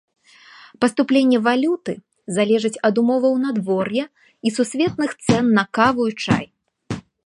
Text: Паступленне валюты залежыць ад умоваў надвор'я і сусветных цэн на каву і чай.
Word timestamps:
Паступленне 0.85 1.37
валюты 1.47 1.93
залежыць 2.39 2.73
ад 2.91 2.95
умоваў 3.03 3.33
надвор'я 3.45 4.05
і 4.41 4.57
сусветных 4.59 5.11
цэн 5.25 5.45
на 5.63 5.71
каву 5.81 6.01
і 6.13 6.21
чай. 6.27 6.45